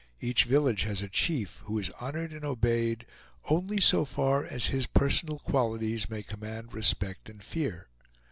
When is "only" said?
3.51-3.77